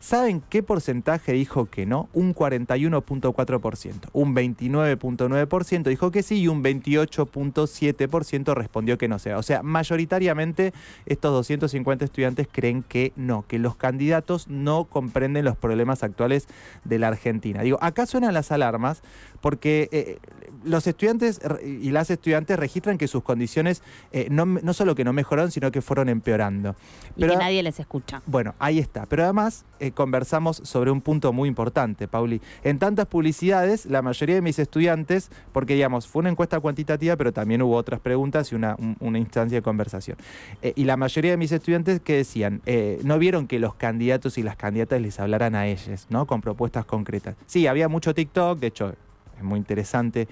¿Saben 0.01 0.43
qué 0.49 0.63
porcentaje 0.63 1.33
dijo 1.33 1.67
que 1.67 1.85
no? 1.85 2.09
Un 2.13 2.33
41.4%. 2.35 4.11
Un 4.13 4.35
29.9% 4.35 5.83
dijo 5.89 6.11
que 6.13 6.23
sí 6.23 6.37
y 6.41 6.49
un 6.49 6.63
28.7% 6.63 8.55
respondió 8.55 8.97
que 8.99 9.09
no 9.09 9.19
sea. 9.19 9.39
O 9.39 9.43
sea, 9.43 9.63
mayoritariamente 9.63 10.73
estos 11.07 11.33
250 11.33 12.05
estudiantes 12.05 12.49
creen 12.51 12.83
que 12.83 13.13
no, 13.17 13.45
que 13.49 13.59
los 13.59 13.77
candidatos 13.77 14.49
no 14.49 14.85
comprenden 14.85 15.45
los 15.45 15.57
problemas 15.57 16.03
actuales 16.03 16.47
de 16.85 16.99
la 16.99 17.09
Argentina. 17.09 17.63
Digo, 17.63 17.79
acá 17.81 18.07
suenan 18.07 18.35
las 18.35 18.53
alarmas 18.53 19.03
porque 19.41 19.89
eh, 19.93 20.19
los 20.65 20.87
estudiantes 20.87 21.41
y 21.65 21.91
las 21.91 22.11
estudiantes 22.11 22.59
registran 22.59 22.99
que 22.99 23.09
sus 23.09 23.23
condiciones 23.23 23.83
eh, 24.13 24.29
no, 24.31 24.47
no 24.47 24.73
solo 24.73 24.95
que 24.95 25.05
no 25.05 25.13
mejoraron, 25.13 25.51
sino 25.51 25.71
que 25.71 25.83
fueron 25.83 26.09
empeorando. 26.09 26.77
y 27.17 27.21
Pero- 27.23 27.33
que 27.35 27.39
nadie 27.39 27.63
les 27.63 27.81
escucha. 27.81 28.23
bueno, 28.27 28.55
ahí 28.59 28.79
está. 28.79 29.07
Pero 29.07 29.25
además, 29.25 29.65
eh, 29.81 29.88
eh, 29.89 29.93
conversamos 29.93 30.61
sobre 30.65 30.91
un 30.91 31.01
punto 31.01 31.33
muy 31.33 31.49
importante, 31.49 32.09
Pauli. 32.09 32.41
En 32.63 32.79
tantas 32.79 33.07
publicidades, 33.07 33.87
la 33.87 34.03
mayoría 34.03 34.37
de 34.37 34.43
mis 34.43 34.59
estudiantes, 34.59 35.31
porque 35.53 35.75
digamos, 35.75 36.07
fue 36.07 36.21
una 36.21 36.31
encuesta 36.31 36.61
cuantitativa, 36.61 37.17
pero 37.17 37.33
también 37.33 37.63
hubo 37.63 37.77
otras 37.77 38.01
preguntas 38.01 38.53
y 38.53 38.55
una, 38.55 38.77
un- 38.79 38.97
una 39.01 39.19
instancia 39.19 39.59
de 39.59 39.63
conversación. 39.63 40.17
Eh, 40.63 40.73
y 40.77 40.85
la 40.85 40.97
mayoría 40.97 41.31
de 41.33 41.37
mis 41.37 41.53
estudiantes 41.53 42.01
que 42.01 42.17
decían, 42.17 42.61
Eh, 42.67 43.01
no 43.03 43.19
vieron 43.19 43.47
que 43.47 43.59
los 43.59 43.75
candidatos 43.75 44.39
y 44.39 44.43
las 44.43 44.57
candidatas 44.57 45.01
les 45.01 45.19
hablaran 45.21 45.55
a 45.55 45.67
ellos, 45.67 46.07
¿no? 46.11 46.27
Con 46.27 46.41
propuestas 46.41 46.85
concretas. 46.85 47.35
Sí, 47.47 47.67
había 47.67 47.89
mucho 47.89 48.15
TikTok, 48.15 48.59
de 48.59 48.67
hecho, 48.67 48.95
es 49.39 49.43
muy 49.43 49.59
interesante 49.59 50.29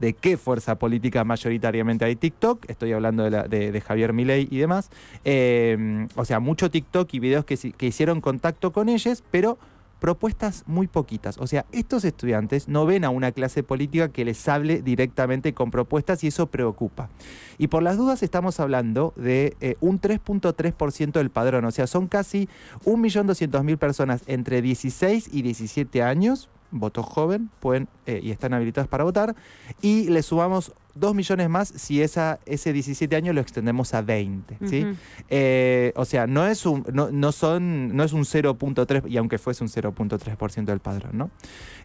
de 0.00 0.12
qué 0.12 0.36
fuerza 0.36 0.78
política 0.78 1.24
mayoritariamente 1.24 2.04
hay 2.04 2.16
TikTok. 2.16 2.68
Estoy 2.68 2.92
hablando 2.92 3.24
de, 3.24 3.30
la- 3.30 3.44
de- 3.48 3.80
Javier 3.80 4.12
Milei 4.12 4.48
y 4.50 4.58
demás. 4.58 4.90
Eh, 5.24 6.06
o 6.16 6.24
sea, 6.24 6.40
mucho 6.40 6.70
TikTok 6.70 7.12
y 7.14 7.18
videos 7.18 7.44
que 7.44 7.86
hicieron 7.86 8.20
contacto 8.20 8.72
con 8.72 8.88
ellos, 8.88 9.22
pero 9.30 9.58
propuestas 10.00 10.64
muy 10.66 10.86
poquitas. 10.86 11.38
O 11.38 11.46
sea, 11.46 11.64
estos 11.72 12.04
estudiantes 12.04 12.68
no 12.68 12.84
ven 12.84 13.04
a 13.04 13.10
una 13.10 13.32
clase 13.32 13.62
política 13.62 14.08
que 14.08 14.26
les 14.26 14.46
hable 14.48 14.82
directamente 14.82 15.54
con 15.54 15.70
propuestas 15.70 16.22
y 16.24 16.26
eso 16.26 16.46
preocupa. 16.48 17.08
Y 17.56 17.68
por 17.68 17.82
las 17.82 17.96
dudas 17.96 18.22
estamos 18.22 18.60
hablando 18.60 19.14
de 19.16 19.56
eh, 19.62 19.76
un 19.80 19.98
3.3% 20.00 21.12
del 21.12 21.30
padrón. 21.30 21.64
O 21.64 21.70
sea, 21.70 21.86
son 21.86 22.06
casi 22.08 22.48
1.200.000 22.84 23.78
personas 23.78 24.22
entre 24.26 24.60
16 24.60 25.30
y 25.32 25.40
17 25.42 26.02
años, 26.02 26.50
voto 26.78 27.02
joven, 27.02 27.50
pueden 27.60 27.88
eh, 28.06 28.20
y 28.22 28.30
están 28.30 28.54
habilitados 28.54 28.88
para 28.88 29.04
votar. 29.04 29.34
Y 29.80 30.08
le 30.08 30.22
sumamos 30.22 30.72
2 30.94 31.14
millones 31.14 31.48
más 31.48 31.68
si 31.68 32.02
esa, 32.02 32.38
ese 32.46 32.72
17 32.72 33.14
años 33.16 33.34
lo 33.34 33.40
extendemos 33.40 33.94
a 33.94 34.02
20. 34.02 34.58
¿sí? 34.66 34.86
Eh, 35.28 35.92
o 35.96 36.04
sea, 36.04 36.26
no 36.26 36.46
es 36.46 36.66
un, 36.66 36.84
no, 36.92 37.10
no 37.10 37.32
son, 37.32 37.96
no 37.96 38.04
es 38.04 38.12
un 38.12 38.22
0.3, 38.22 39.08
y 39.08 39.16
aunque 39.16 39.38
fuese 39.38 39.64
un 39.64 39.70
0.3% 39.70 40.64
del 40.64 40.80
padrón, 40.80 41.16
¿no? 41.16 41.30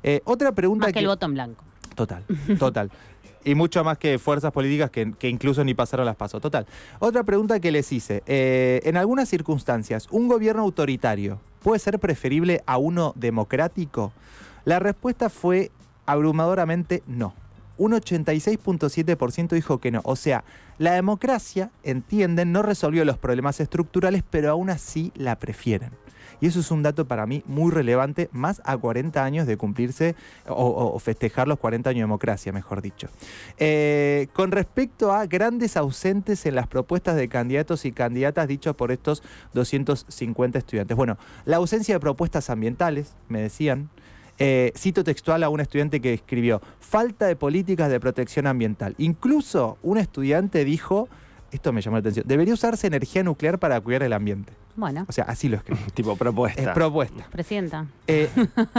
Eh, 0.03 0.21
otra 0.25 0.51
pregunta 0.51 0.87
Más 0.87 0.93
que 0.93 0.99
el 0.99 1.07
voto 1.07 1.25
en 1.25 1.33
blanco. 1.33 1.63
Total, 1.95 2.23
total. 2.59 2.91
Y 3.43 3.55
mucho 3.55 3.83
más 3.83 3.97
que 3.97 4.19
fuerzas 4.19 4.51
políticas 4.51 4.91
que, 4.91 5.13
que 5.13 5.29
incluso 5.29 5.63
ni 5.63 5.73
pasaron 5.73 6.05
las 6.05 6.15
pasos. 6.15 6.41
Total. 6.41 6.65
Otra 6.99 7.23
pregunta 7.23 7.59
que 7.59 7.71
les 7.71 7.91
hice. 7.91 8.21
Eh, 8.25 8.81
en 8.83 8.97
algunas 8.97 9.29
circunstancias, 9.29 10.07
¿un 10.11 10.27
gobierno 10.27 10.61
autoritario 10.61 11.39
puede 11.63 11.79
ser 11.79 11.99
preferible 11.99 12.61
a 12.65 12.77
uno 12.77 13.13
democrático? 13.15 14.11
La 14.65 14.79
respuesta 14.79 15.29
fue 15.29 15.71
abrumadoramente 16.05 17.03
no. 17.07 17.33
Un 17.77 17.93
86.7% 17.93 19.49
dijo 19.49 19.79
que 19.79 19.91
no. 19.91 20.01
O 20.03 20.15
sea, 20.15 20.43
la 20.77 20.93
democracia, 20.93 21.71
entienden, 21.83 22.51
no 22.51 22.61
resolvió 22.61 23.05
los 23.05 23.17
problemas 23.17 23.59
estructurales, 23.59 24.23
pero 24.29 24.51
aún 24.51 24.69
así 24.69 25.13
la 25.15 25.37
prefieren. 25.37 25.91
Y 26.41 26.47
eso 26.47 26.59
es 26.59 26.71
un 26.71 26.83
dato 26.83 27.05
para 27.05 27.25
mí 27.25 27.43
muy 27.45 27.71
relevante, 27.71 28.29
más 28.31 28.61
a 28.65 28.77
40 28.77 29.23
años 29.23 29.47
de 29.47 29.57
cumplirse 29.57 30.15
o, 30.47 30.97
festejar 30.99 31.47
los 31.47 31.59
40 31.59 31.89
años 31.89 31.99
de 31.99 32.03
democracia, 32.03 32.51
mejor 32.51 32.81
dicho. 32.81 33.07
Eh, 33.57 34.27
con 34.33 34.51
respecto 34.51 35.11
a 35.11 35.25
grandes 35.25 35.75
ausentes 35.77 36.45
en 36.45 36.55
las 36.55 36.67
propuestas 36.67 37.15
de 37.15 37.27
candidatos 37.27 37.85
y 37.85 37.91
candidatas 37.91 38.47
dichos 38.47 38.75
por 38.75 38.91
estos 38.91 39.21
250 39.53 40.57
estudiantes. 40.59 40.95
Bueno, 40.95 41.17
la 41.45 41.57
ausencia 41.57 41.95
de 41.95 41.99
propuestas 41.99 42.49
ambientales, 42.49 43.15
me 43.27 43.41
decían. 43.41 43.89
Eh, 44.41 44.71
cito 44.77 45.03
textual 45.03 45.43
a 45.43 45.49
un 45.49 45.59
estudiante 45.59 45.99
que 45.99 46.13
escribió, 46.13 46.61
falta 46.79 47.27
de 47.27 47.35
políticas 47.35 47.89
de 47.89 47.99
protección 47.99 48.47
ambiental. 48.47 48.95
Incluso 48.97 49.77
un 49.83 49.97
estudiante 49.97 50.63
dijo, 50.63 51.09
esto 51.51 51.73
me 51.73 51.81
llamó 51.81 51.97
la 51.97 52.01
atención, 52.01 52.25
debería 52.27 52.53
usarse 52.53 52.87
energía 52.87 53.23
nuclear 53.23 53.59
para 53.59 53.79
cuidar 53.81 54.03
el 54.03 54.13
ambiente. 54.13 54.53
Bueno, 54.75 55.03
O 55.09 55.11
sea, 55.11 55.25
así 55.25 55.49
lo 55.49 55.57
escribió. 55.57 55.85
Tipo 55.93 56.15
propuesta. 56.15 56.61
Es 56.61 56.69
propuesta. 56.69 57.27
presidenta. 57.29 57.87
Eh, 58.07 58.29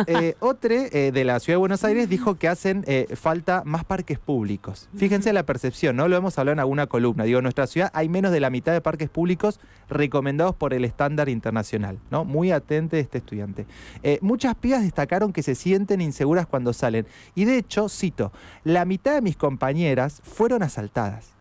eh, 0.06 0.34
otro 0.40 0.72
eh, 0.72 1.10
de 1.12 1.24
la 1.24 1.38
Ciudad 1.40 1.56
de 1.56 1.58
Buenos 1.58 1.84
Aires 1.84 2.08
dijo 2.08 2.36
que 2.36 2.48
hacen 2.48 2.84
eh, 2.86 3.06
falta 3.16 3.62
más 3.66 3.84
parques 3.84 4.18
públicos. 4.18 4.88
Fíjense 4.96 5.32
la 5.34 5.44
percepción, 5.44 5.96
¿no? 5.96 6.08
Lo 6.08 6.16
hemos 6.16 6.38
hablado 6.38 6.54
en 6.54 6.60
alguna 6.60 6.86
columna. 6.86 7.24
Digo, 7.24 7.40
en 7.40 7.42
nuestra 7.42 7.66
ciudad 7.66 7.90
hay 7.92 8.08
menos 8.08 8.32
de 8.32 8.40
la 8.40 8.48
mitad 8.48 8.72
de 8.72 8.80
parques 8.80 9.10
públicos 9.10 9.60
recomendados 9.90 10.54
por 10.54 10.72
el 10.72 10.84
estándar 10.86 11.28
internacional, 11.28 11.98
¿no? 12.10 12.24
Muy 12.24 12.50
atente 12.50 12.98
este 12.98 13.18
estudiante. 13.18 13.66
Eh, 14.02 14.18
muchas 14.22 14.54
pibas 14.54 14.82
destacaron 14.82 15.32
que 15.34 15.42
se 15.42 15.54
sienten 15.54 16.00
inseguras 16.00 16.46
cuando 16.46 16.72
salen. 16.72 17.06
Y 17.34 17.44
de 17.44 17.58
hecho, 17.58 17.90
cito, 17.90 18.32
la 18.64 18.86
mitad 18.86 19.14
de 19.14 19.20
mis 19.20 19.36
compañeras 19.36 20.22
fueron 20.24 20.62
asaltadas. 20.62 21.34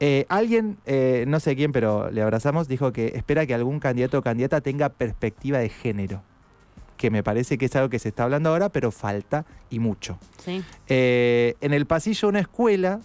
Eh, 0.00 0.26
alguien, 0.28 0.76
eh, 0.86 1.24
no 1.28 1.40
sé 1.40 1.56
quién, 1.56 1.72
pero 1.72 2.10
le 2.10 2.20
abrazamos, 2.22 2.68
dijo 2.68 2.92
que 2.92 3.12
espera 3.14 3.46
que 3.46 3.54
algún 3.54 3.80
candidato 3.80 4.18
o 4.18 4.22
candidata 4.22 4.60
tenga 4.60 4.88
perspectiva 4.88 5.58
de 5.58 5.68
género. 5.68 6.22
Que 6.96 7.10
me 7.10 7.22
parece 7.22 7.58
que 7.58 7.66
es 7.66 7.76
algo 7.76 7.88
que 7.90 7.98
se 7.98 8.08
está 8.08 8.24
hablando 8.24 8.50
ahora, 8.50 8.68
pero 8.68 8.90
falta 8.90 9.44
y 9.70 9.78
mucho. 9.78 10.18
Sí. 10.44 10.62
Eh, 10.88 11.54
en 11.60 11.72
el 11.72 11.86
pasillo 11.86 12.28
de 12.28 12.30
una 12.30 12.40
escuela, 12.40 13.00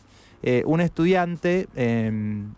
un 0.66 0.80
estudiante, 0.80 1.68
eh, 1.76 2.12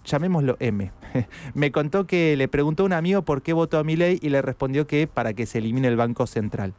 llamémoslo 0.06 0.56
M, 0.60 0.91
me 1.56 1.72
contó 1.72 2.06
que 2.06 2.36
le 2.38 2.48
preguntó 2.48 2.84
a 2.84 2.86
un 2.86 2.94
amigo 2.94 3.24
por 3.24 3.41
qué 3.41 3.53
votó 3.53 3.80
a 3.80 3.84
mi 3.84 3.96
ley 3.96 4.20
y 4.22 4.30
le 4.30 4.41
respondió 4.44 4.86
que 4.86 5.08
para 5.08 5.34
que 5.34 5.46
se 5.48 5.58
elimine 5.58 5.88
el 5.88 5.96
Banco 5.98 6.27
Central. 6.27 6.74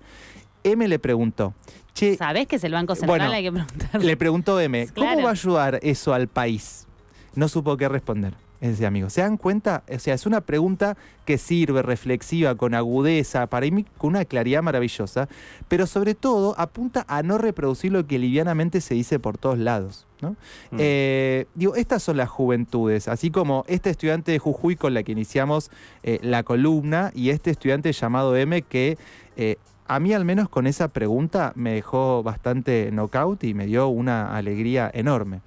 M 0.64 0.86
le 0.86 0.98
preguntó, 1.00 1.54
che, 1.92 2.16
¿Sabés 2.16 2.46
que 2.46 2.54
es 2.56 2.62
el 2.64 2.72
Banco 2.72 2.94
Central? 2.94 3.18
bueno, 3.18 3.32
Hay 3.32 3.42
que 3.42 3.50
preguntarle. 3.50 4.06
le 4.06 4.16
preguntó 4.16 4.60
M, 4.60 4.86
¿cómo 4.94 5.22
va 5.22 5.30
a 5.30 5.32
ayudar 5.32 5.80
eso 5.82 6.14
al 6.14 6.28
país? 6.28 6.86
No 7.34 7.48
supo 7.48 7.76
qué 7.76 7.88
responder 7.88 8.34
ese 8.62 8.86
amigo. 8.86 9.10
¿Se 9.10 9.20
dan 9.22 9.36
cuenta? 9.36 9.82
O 9.92 9.98
sea, 9.98 10.14
es 10.14 10.24
una 10.24 10.40
pregunta 10.40 10.96
que 11.24 11.36
sirve, 11.36 11.82
reflexiva, 11.82 12.54
con 12.54 12.74
agudeza, 12.74 13.48
para 13.48 13.66
mí 13.66 13.84
con 13.98 14.10
una 14.10 14.24
claridad 14.24 14.62
maravillosa, 14.62 15.28
pero 15.68 15.86
sobre 15.86 16.14
todo 16.14 16.54
apunta 16.58 17.04
a 17.08 17.22
no 17.24 17.38
reproducir 17.38 17.90
lo 17.90 18.06
que 18.06 18.20
livianamente 18.20 18.80
se 18.80 18.94
dice 18.94 19.18
por 19.18 19.36
todos 19.36 19.58
lados. 19.58 20.06
¿no? 20.20 20.36
Mm. 20.70 20.76
Eh, 20.78 21.46
digo, 21.54 21.74
estas 21.74 22.04
son 22.04 22.16
las 22.16 22.28
juventudes, 22.28 23.08
así 23.08 23.32
como 23.32 23.64
este 23.66 23.90
estudiante 23.90 24.30
de 24.30 24.38
Jujuy 24.38 24.76
con 24.76 24.94
la 24.94 25.02
que 25.02 25.10
iniciamos 25.10 25.70
eh, 26.04 26.20
la 26.22 26.44
columna 26.44 27.10
y 27.14 27.30
este 27.30 27.50
estudiante 27.50 27.92
llamado 27.92 28.36
M 28.36 28.62
que 28.62 28.96
eh, 29.36 29.56
a 29.88 29.98
mí 29.98 30.12
al 30.12 30.24
menos 30.24 30.48
con 30.48 30.68
esa 30.68 30.88
pregunta 30.88 31.52
me 31.56 31.72
dejó 31.72 32.22
bastante 32.22 32.90
knockout 32.92 33.42
y 33.42 33.54
me 33.54 33.66
dio 33.66 33.88
una 33.88 34.36
alegría 34.36 34.88
enorme. 34.94 35.40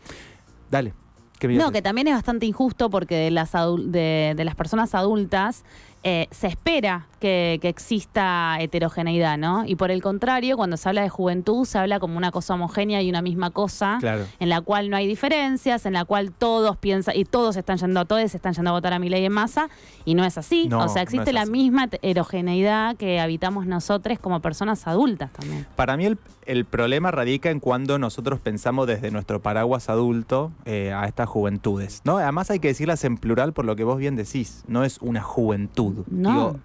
Dale. 0.70 1.05
¿Qué 1.38 1.48
me 1.48 1.54
ibas 1.56 1.64
a 1.64 1.68
No, 1.68 1.72
que 1.72 1.82
también 1.82 2.08
es 2.08 2.14
bastante 2.14 2.46
injusto 2.46 2.90
porque 2.90 3.16
de 3.16 3.32
las, 3.32 3.52
de, 3.54 4.34
de 4.36 4.46
las 4.46 4.56
personas 4.56 4.96
adultas 4.96 5.64
eh, 6.08 6.28
se 6.30 6.46
espera 6.46 7.08
que, 7.20 7.58
que 7.64 7.68
exista 7.68 8.58
heterogeneidad, 8.60 9.40
¿no? 9.40 9.66
Y 9.66 9.76
por 9.76 9.90
el 9.90 10.04
contrario, 10.04 10.56
cuando 10.56 10.78
se 10.78 10.88
habla 10.88 11.02
de 11.02 11.10
juventud, 11.10 11.66
se 11.66 11.80
habla 11.80 12.00
como 12.00 12.16
una 12.16 12.30
cosa 12.30 12.54
homogénea 12.54 13.02
y 13.02 13.10
una 13.10 13.24
misma 13.24 13.50
cosa. 13.50 13.98
Claro. 14.00 14.26
en 14.40 14.50
la 14.50 14.62
cual 14.62 14.92
no 14.92 14.98
hay 14.98 15.08
diferencias, 15.08 15.88
en 15.88 15.94
la 15.94 16.06
cual 16.06 16.32
todos 16.32 16.78
piensan 16.78 17.16
y 17.18 17.26
todos 17.26 17.56
están 17.56 17.78
yendo, 17.78 18.06
todos 18.06 18.36
están 18.36 18.54
yendo 18.54 18.70
a 18.70 18.74
votar 18.74 18.94
a 18.94 19.00
mi 19.00 19.10
ley 19.10 19.26
en 19.26 19.32
masa, 19.32 19.68
y 20.06 20.14
no 20.14 20.24
es 20.24 20.38
así. 20.38 20.68
No, 20.68 20.84
o 20.84 20.90
sea, 20.90 21.02
existe 21.02 21.34
la 21.34 21.48
misma 21.48 21.86
heterogeneidad 21.86 22.96
que 22.98 23.20
habitamos 23.20 23.66
nosotros 23.66 24.20
como 24.20 24.42
personas 24.42 24.86
adultas 24.86 25.32
también. 25.34 25.66
Para 25.76 25.98
mí 25.98 26.06
el, 26.06 26.20
el 26.46 26.66
problema 26.66 27.10
radica 27.10 27.50
en 27.50 27.60
cuando 27.60 27.98
nosotros 27.98 28.40
pensamos 28.40 28.86
desde 28.86 29.10
nuestro 29.10 29.42
paraguas 29.42 29.90
adulto 29.90 30.52
eh, 30.66 30.94
a 30.94 31.06
estas 31.06 31.28
juventudes. 31.28 32.02
¿no? 32.04 32.18
Además 32.18 32.52
hay 32.52 32.60
que 32.60 32.68
decirlas 32.68 33.04
en 33.04 33.18
plural 33.18 33.54
por 33.54 33.66
lo 33.66 33.76
que 33.76 33.84
vos 33.84 33.98
bien 33.98 34.16
decís. 34.16 34.64
No 34.68 34.84
es 34.84 35.00
una 35.02 35.22
juventud. 35.22 35.95
No. 36.10 36.32
Digo, 36.32 36.60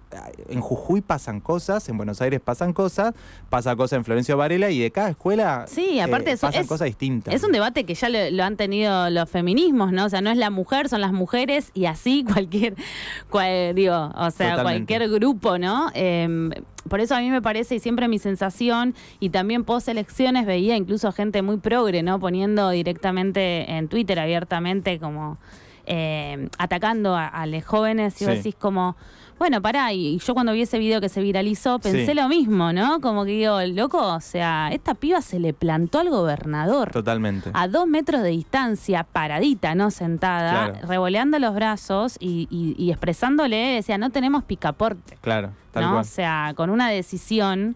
en 0.49 0.61
Jujuy 0.61 1.01
pasan 1.01 1.39
cosas, 1.39 1.87
en 1.89 1.97
Buenos 1.97 2.21
Aires 2.21 2.39
pasan 2.39 2.73
cosas, 2.73 3.13
pasa 3.49 3.75
cosas 3.75 3.97
en 3.97 4.05
Florencio 4.05 4.37
Varela 4.37 4.69
y 4.71 4.79
de 4.79 4.91
cada 4.91 5.09
escuela 5.09 5.65
Sí, 5.67 5.99
aparte 5.99 6.31
eh, 6.31 6.33
eso 6.33 6.47
pasan 6.47 6.61
es- 6.63 6.67
cosas 6.67 6.85
distintas. 6.87 7.33
Es 7.33 7.43
un 7.43 7.51
debate 7.51 7.85
que 7.85 7.93
ya 7.95 8.09
lo, 8.09 8.29
lo 8.31 8.43
han 8.43 8.57
tenido 8.57 9.09
los 9.09 9.29
feminismos, 9.29 9.91
¿no? 9.91 10.05
O 10.05 10.09
sea, 10.09 10.21
no 10.21 10.29
es 10.29 10.37
la 10.37 10.49
mujer, 10.49 10.89
son 10.89 11.01
las 11.01 11.13
mujeres 11.13 11.71
y 11.73 11.85
así 11.85 12.23
cualquier, 12.31 12.75
cual- 13.29 13.73
digo, 13.75 13.95
o 14.15 14.31
sea, 14.31 14.55
Totalmente. 14.55 14.61
cualquier 14.93 15.09
grupo, 15.09 15.57
¿no? 15.57 15.89
Eh, 15.93 16.49
por 16.89 16.99
eso 16.99 17.13
a 17.15 17.19
mí 17.19 17.29
me 17.29 17.43
parece, 17.43 17.75
y 17.75 17.79
siempre 17.79 18.07
mi 18.07 18.17
sensación, 18.17 18.95
y 19.19 19.29
también 19.29 19.63
post 19.65 19.87
elecciones 19.87 20.47
veía 20.47 20.75
incluso 20.75 21.11
gente 21.11 21.43
muy 21.43 21.57
progre, 21.57 22.01
¿no? 22.01 22.19
Poniendo 22.19 22.71
directamente 22.71 23.69
en 23.71 23.87
Twitter 23.87 24.19
abiertamente 24.19 24.99
como 24.99 25.37
eh, 25.85 26.49
atacando 26.57 27.15
a, 27.15 27.27
a 27.27 27.45
los 27.45 27.63
jóvenes 27.65 28.21
y 28.21 28.25
vos 28.25 28.31
Sí. 28.33 28.37
decís 28.37 28.55
como, 28.59 28.95
bueno, 29.39 29.59
pará, 29.61 29.91
y 29.91 30.19
yo 30.19 30.33
cuando 30.35 30.53
vi 30.53 30.61
ese 30.61 30.77
video 30.77 31.01
que 31.01 31.09
se 31.09 31.19
viralizó 31.21 31.79
pensé 31.79 32.05
Sí. 32.05 32.13
lo 32.13 32.27
mismo, 32.29 32.71
¿no? 32.73 33.01
Como 33.01 33.25
que 33.25 33.31
digo, 33.31 33.59
loco, 33.63 33.97
o 34.13 34.19
sea, 34.21 34.69
esta 34.71 34.93
piba 34.93 35.21
se 35.21 35.39
le 35.39 35.53
plantó 35.53 35.97
al 35.99 36.09
gobernador 36.11 36.91
Totalmente. 36.91 37.49
a 37.53 37.67
dos 37.67 37.87
metros 37.87 38.21
de 38.21 38.29
distancia, 38.29 39.03
paradita, 39.03 39.73
no 39.73 39.89
sentada, 39.89 40.71
Claro. 40.71 40.87
revoleando 40.87 41.39
los 41.39 41.55
brazos 41.55 42.17
y, 42.19 42.47
y- 42.51 42.75
y 42.77 42.91
expresándole, 42.91 43.55
decía, 43.57 43.97
no 43.97 44.11
tenemos 44.11 44.43
picaporte. 44.43 45.17
Claro, 45.21 45.51
tal 45.71 45.83
¿no? 45.85 45.89
cual. 45.91 46.01
O 46.01 46.03
sea, 46.03 46.53
con 46.55 46.69
una 46.69 46.89
decisión 46.89 47.75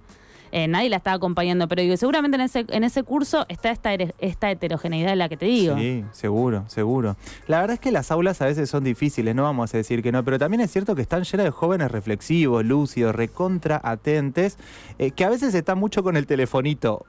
eh, 0.52 0.68
nadie 0.68 0.90
la 0.90 0.98
estaba 0.98 1.18
acompañando, 1.18 1.68
pero 1.68 1.82
digo, 1.82 1.98
seguramente 1.98 2.36
en 2.36 2.42
ese, 2.42 2.66
en 2.70 2.84
ese 2.84 3.04
curso 3.04 3.46
está 3.50 3.72
esta, 3.72 3.94
esta 3.94 4.52
heterogeneidad 4.52 5.10
de 5.10 5.16
la 5.16 5.30
que 5.30 5.38
te 5.38 5.46
digo. 5.46 5.78
Sí, 5.78 6.04
seguro, 6.12 6.66
seguro. 6.68 7.16
La 7.48 7.62
verdad 7.62 7.75
es 7.75 7.80
que 7.80 7.92
las 7.92 8.12
aulas 8.12 8.42
a 8.42 8.46
veces 8.46 8.70
son 8.70 8.84
difíciles, 8.84 9.36
no 9.36 9.44
vamos 9.44 9.74
a 9.74 9.78
decir 9.78 10.02
que 10.02 10.12
no, 10.12 10.24
pero 10.24 10.40
también 10.40 10.62
es 10.62 10.72
cierto 10.72 10.96
que 10.96 11.02
están 11.02 11.24
llenas 11.24 11.46
de 11.46 11.52
jóvenes 11.52 11.92
reflexivos, 11.92 12.66
lúcidos, 12.66 13.16
recontra 13.16 13.80
atentes, 13.84 14.58
eh, 15.00 15.12
que 15.12 15.25
a 15.25 15.30
veces 15.30 15.54
están 15.54 15.78
mucho 15.78 16.04
con 16.04 16.18
el 16.18 16.28
telefonito. 16.28 17.06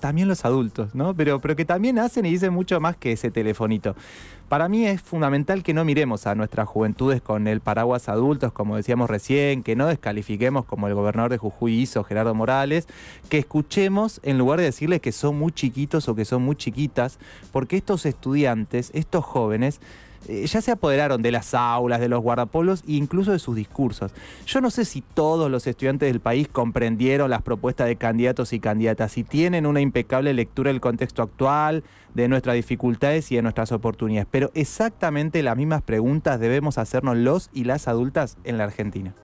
También 0.00 0.28
los 0.28 0.44
adultos, 0.44 0.94
¿no? 0.94 1.14
Pero, 1.14 1.40
pero 1.40 1.54
que 1.54 1.64
también 1.64 1.98
hacen 1.98 2.26
y 2.26 2.30
dicen 2.30 2.52
mucho 2.52 2.80
más 2.80 2.96
que 2.96 3.12
ese 3.12 3.30
telefonito. 3.30 3.94
Para 4.48 4.68
mí 4.68 4.84
es 4.84 5.00
fundamental 5.00 5.62
que 5.62 5.74
no 5.74 5.84
miremos 5.84 6.26
a 6.26 6.34
nuestras 6.34 6.66
juventudes 6.66 7.22
con 7.22 7.46
el 7.46 7.60
paraguas 7.60 8.08
adultos, 8.08 8.52
como 8.52 8.76
decíamos 8.76 9.08
recién, 9.08 9.62
que 9.62 9.76
no 9.76 9.86
descalifiquemos 9.86 10.64
como 10.64 10.88
el 10.88 10.94
gobernador 10.94 11.30
de 11.30 11.38
Jujuy 11.38 11.78
hizo, 11.78 12.02
Gerardo 12.02 12.34
Morales, 12.34 12.88
que 13.28 13.38
escuchemos 13.38 14.20
en 14.24 14.38
lugar 14.38 14.58
de 14.58 14.64
decirles 14.64 15.00
que 15.00 15.12
son 15.12 15.38
muy 15.38 15.52
chiquitos 15.52 16.08
o 16.08 16.16
que 16.16 16.24
son 16.24 16.42
muy 16.42 16.56
chiquitas, 16.56 17.20
porque 17.52 17.76
estos 17.76 18.06
estudiantes, 18.06 18.90
estos 18.92 19.24
jóvenes, 19.24 19.80
eh, 20.28 20.46
ya 20.46 20.60
se 20.60 20.70
apoderaron 20.70 21.22
de 21.22 21.32
las 21.32 21.54
aulas, 21.54 22.00
de 22.00 22.08
los 22.08 22.22
guardapolos 22.22 22.82
e 22.86 22.92
incluso 22.92 23.32
de 23.32 23.38
sus 23.38 23.56
discursos. 23.56 24.12
Yo 24.46 24.60
no 24.60 24.70
sé 24.70 24.84
si 24.84 25.00
todos 25.00 25.50
los 25.50 25.66
estudiantes 25.66 26.08
del 26.08 26.20
país 26.20 26.48
comprendieron 26.48 27.30
las 27.30 27.42
propuestas 27.42 27.86
de 27.86 27.96
candidatos 27.96 28.52
y 28.52 28.60
candidatas, 28.60 29.12
si 29.12 29.24
tienen 29.24 29.66
una 29.66 29.80
impecable 29.80 30.34
lectura 30.34 30.70
del 30.70 30.80
contexto 30.80 31.22
actual, 31.22 31.84
de 32.14 32.28
nuestras 32.28 32.56
dificultades 32.56 33.30
y 33.30 33.36
de 33.36 33.42
nuestras 33.42 33.72
oportunidades, 33.72 34.26
pero 34.30 34.50
exactamente 34.54 35.42
las 35.42 35.56
mismas 35.56 35.82
preguntas 35.82 36.40
debemos 36.40 36.78
hacernos 36.78 37.16
los 37.16 37.50
y 37.52 37.64
las 37.64 37.88
adultas 37.88 38.36
en 38.44 38.58
la 38.58 38.64
Argentina. 38.64 39.14